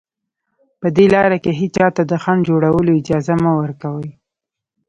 په 0.81 0.87
دې 0.95 1.05
لاره 1.15 1.37
کې 1.43 1.51
هېچا 1.59 1.87
ته 1.95 2.03
د 2.11 2.13
خنډ 2.23 2.41
جوړولو 2.49 2.91
اجازه 3.01 3.33
مه 3.43 3.51
ورکوئ 3.61 4.09